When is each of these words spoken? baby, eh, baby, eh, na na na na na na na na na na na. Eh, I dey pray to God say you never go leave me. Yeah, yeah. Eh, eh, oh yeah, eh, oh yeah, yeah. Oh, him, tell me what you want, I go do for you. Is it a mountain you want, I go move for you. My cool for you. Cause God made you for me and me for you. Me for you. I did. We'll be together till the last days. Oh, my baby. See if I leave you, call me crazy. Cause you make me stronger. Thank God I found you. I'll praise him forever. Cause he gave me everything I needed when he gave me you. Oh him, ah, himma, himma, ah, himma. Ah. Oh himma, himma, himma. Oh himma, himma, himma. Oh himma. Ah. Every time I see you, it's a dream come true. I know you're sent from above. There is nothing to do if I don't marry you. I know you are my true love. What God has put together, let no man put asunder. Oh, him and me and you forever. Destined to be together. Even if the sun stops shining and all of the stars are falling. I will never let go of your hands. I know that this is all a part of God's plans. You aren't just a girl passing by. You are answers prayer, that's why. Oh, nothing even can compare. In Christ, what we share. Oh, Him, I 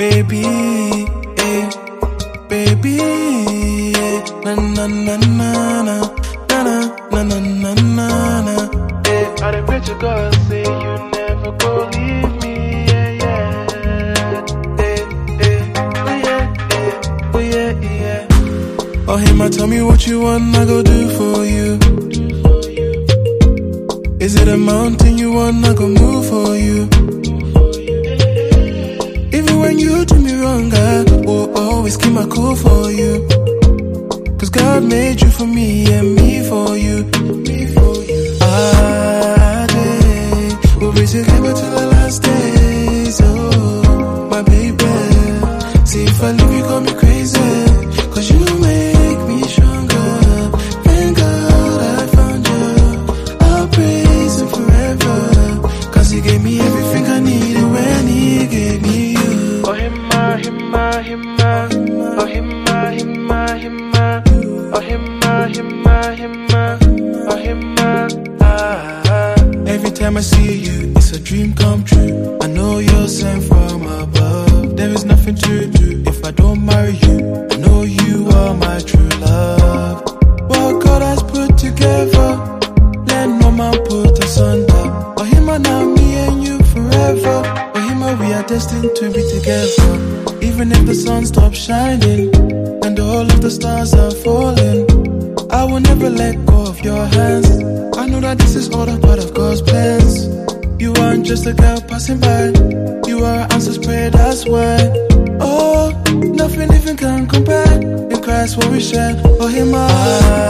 baby, 0.00 0.42
eh, 1.46 1.64
baby, 2.48 2.96
eh, 4.04 4.18
na 4.44 4.52
na 4.54 4.84
na 4.86 5.16
na 5.16 5.50
na 5.88 5.96
na 6.48 6.60
na 7.12 7.22
na 7.28 7.38
na 7.62 7.72
na 7.96 8.06
na. 8.46 8.56
Eh, 9.12 9.26
I 9.44 9.50
dey 9.52 9.62
pray 9.68 9.80
to 9.88 9.94
God 10.00 10.34
say 10.48 10.64
you 10.84 10.92
never 11.16 11.52
go 11.62 11.72
leave 11.92 12.32
me. 12.42 12.54
Yeah, 12.90 13.10
yeah. 13.22 14.44
Eh, 14.86 15.00
eh, 15.46 15.60
oh 16.08 16.16
yeah, 16.26 16.44
eh, 16.78 17.34
oh 17.36 17.42
yeah, 17.52 17.70
yeah. 18.00 19.08
Oh, 19.08 19.16
him, 19.16 19.38
tell 19.50 19.66
me 19.66 19.82
what 19.82 20.06
you 20.06 20.20
want, 20.20 20.56
I 20.56 20.64
go 20.64 20.82
do 20.82 20.98
for 21.18 21.44
you. 21.44 21.68
Is 24.24 24.34
it 24.40 24.48
a 24.48 24.56
mountain 24.56 25.18
you 25.18 25.32
want, 25.32 25.64
I 25.64 25.74
go 25.74 25.86
move 25.88 26.24
for 26.32 26.56
you. 26.56 26.88
My 32.20 32.26
cool 32.34 32.54
for 32.54 32.90
you. 32.90 33.12
Cause 34.38 34.50
God 34.50 34.82
made 34.84 35.20
you 35.22 35.30
for 35.30 35.46
me 35.46 35.68
and 35.96 36.14
me 36.18 36.30
for 36.50 36.76
you. 36.76 36.96
Me 37.48 37.58
for 37.74 37.94
you. 38.10 38.22
I 38.42 39.66
did. 39.74 40.80
We'll 40.80 40.92
be 40.92 41.06
together 41.06 41.52
till 41.60 41.72
the 41.80 41.86
last 41.94 42.18
days. 42.22 43.20
Oh, 43.22 44.28
my 44.32 44.42
baby. 44.42 44.92
See 45.90 46.04
if 46.12 46.22
I 46.22 46.30
leave 46.38 46.54
you, 46.58 46.62
call 46.68 46.80
me 46.88 46.92
crazy. 47.02 47.52
Cause 48.14 48.26
you 48.32 48.40
make 48.68 49.20
me 49.30 49.38
stronger. 49.54 50.08
Thank 50.86 51.16
God 51.22 51.78
I 51.98 52.06
found 52.16 52.42
you. 52.52 52.66
I'll 53.48 53.68
praise 53.76 54.34
him 54.40 54.48
forever. 54.56 55.16
Cause 55.94 56.10
he 56.10 56.20
gave 56.20 56.42
me 56.42 56.60
everything 56.68 57.04
I 57.16 57.20
needed 57.20 57.66
when 57.74 58.06
he 58.14 58.46
gave 58.56 58.82
me 58.82 58.98
you. 59.12 59.62
Oh 59.68 59.72
him, 59.72 59.96
ah, 60.12 60.36
himma, 60.42 60.84
himma, 61.08 61.38
ah, 61.40 61.68
himma. 61.70 61.96
Ah. 61.96 61.99
Oh 62.20 62.26
himma, 62.26 62.92
himma, 62.96 63.46
himma. 63.62 64.22
Oh 64.74 64.80
himma, 64.88 65.48
himma, 65.54 65.96
himma. 66.20 66.62
Oh 67.30 67.36
himma. 67.44 67.90
Ah. 68.42 69.34
Every 69.66 69.90
time 69.90 70.18
I 70.18 70.20
see 70.20 70.52
you, 70.66 70.92
it's 70.96 71.12
a 71.12 71.18
dream 71.18 71.54
come 71.54 71.82
true. 71.82 72.36
I 72.42 72.46
know 72.48 72.78
you're 72.78 73.08
sent 73.08 73.44
from 73.44 73.86
above. 73.86 74.76
There 74.76 74.90
is 74.90 75.06
nothing 75.06 75.36
to 75.36 75.66
do 75.68 76.02
if 76.06 76.22
I 76.22 76.32
don't 76.32 76.62
marry 76.66 76.92
you. 76.92 77.48
I 77.52 77.56
know 77.56 77.84
you 77.84 78.28
are 78.28 78.52
my 78.52 78.80
true 78.80 79.08
love. 79.24 80.02
What 80.50 80.84
God 80.84 81.00
has 81.00 81.22
put 81.22 81.56
together, 81.56 82.28
let 83.08 83.28
no 83.30 83.50
man 83.50 83.76
put 83.86 84.22
asunder. 84.22 84.84
Oh, 85.16 85.24
him 85.24 85.48
and 85.48 85.94
me 85.94 86.16
and 86.16 86.44
you 86.44 86.58
forever. 86.64 87.69
Destined 88.50 88.96
to 88.96 89.08
be 89.12 89.22
together. 89.30 89.94
Even 90.42 90.72
if 90.72 90.84
the 90.84 90.94
sun 90.94 91.24
stops 91.24 91.56
shining 91.56 92.34
and 92.84 92.98
all 92.98 93.22
of 93.22 93.40
the 93.40 93.50
stars 93.50 93.94
are 93.94 94.10
falling. 94.10 94.82
I 95.52 95.62
will 95.64 95.78
never 95.78 96.10
let 96.10 96.34
go 96.46 96.66
of 96.66 96.80
your 96.80 97.06
hands. 97.06 97.48
I 97.96 98.06
know 98.06 98.18
that 98.18 98.38
this 98.38 98.56
is 98.56 98.68
all 98.70 98.88
a 98.88 98.98
part 98.98 99.20
of 99.20 99.32
God's 99.34 99.62
plans. 99.62 100.26
You 100.82 100.92
aren't 100.94 101.26
just 101.26 101.46
a 101.46 101.52
girl 101.52 101.80
passing 101.82 102.18
by. 102.18 102.46
You 103.08 103.24
are 103.24 103.46
answers 103.54 103.78
prayer, 103.78 104.10
that's 104.10 104.44
why. 104.44 104.78
Oh, 105.40 105.92
nothing 106.42 106.72
even 106.72 106.96
can 106.96 107.28
compare. 107.28 107.80
In 108.12 108.20
Christ, 108.20 108.56
what 108.56 108.68
we 108.72 108.80
share. 108.80 109.14
Oh, 109.38 109.46
Him, 109.46 109.72
I 109.76 110.49